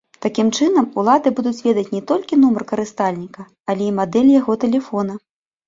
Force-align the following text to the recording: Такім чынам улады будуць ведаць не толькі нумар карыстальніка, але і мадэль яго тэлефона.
Такім 0.25 0.47
чынам 0.61 0.87
улады 1.01 1.33
будуць 1.39 1.61
ведаць 1.67 1.91
не 1.97 2.01
толькі 2.13 2.41
нумар 2.45 2.67
карыстальніка, 2.73 3.47
але 3.73 3.83
і 3.91 3.93
мадэль 4.01 4.33
яго 4.41 4.59
тэлефона. 4.67 5.13